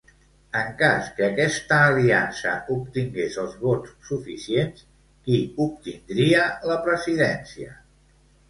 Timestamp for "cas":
0.77-1.09